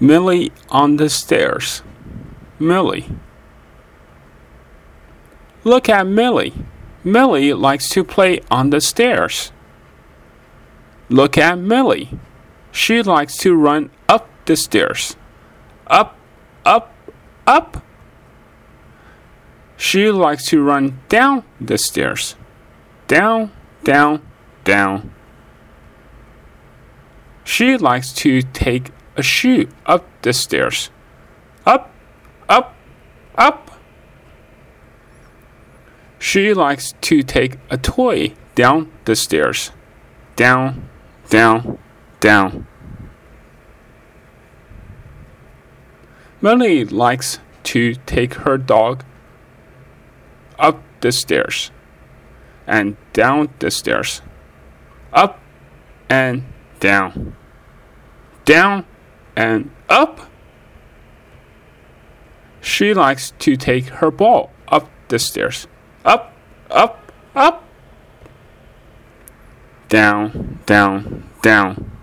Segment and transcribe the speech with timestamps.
[0.00, 1.82] Millie on the stairs.
[2.58, 3.08] Millie.
[5.62, 6.52] Look at Millie.
[7.02, 9.52] Millie likes to play on the stairs.
[11.08, 12.18] Look at Millie.
[12.72, 15.16] She likes to run up the stairs.
[15.86, 16.16] Up,
[16.64, 16.92] up,
[17.46, 17.82] up.
[19.76, 22.36] She likes to run down the stairs.
[23.06, 23.52] Down,
[23.84, 24.22] down,
[24.64, 25.12] down.
[27.44, 30.90] She likes to take a shoe up the stairs.
[31.66, 31.90] Up,
[32.48, 32.74] up,
[33.36, 33.70] up.
[36.18, 39.70] She likes to take a toy down the stairs.
[40.36, 40.88] Down,
[41.28, 41.78] down,
[42.20, 42.66] down.
[46.40, 49.04] Millie likes to take her dog
[50.58, 51.70] up the stairs
[52.66, 54.20] and down the stairs.
[55.12, 55.38] Up
[56.08, 56.44] and
[56.80, 57.36] down.
[58.44, 58.84] Down
[59.36, 60.30] and up.
[62.60, 65.66] She likes to take her ball up the stairs.
[66.04, 66.32] Up,
[66.70, 67.64] up, up.
[69.88, 71.93] Down, down, down.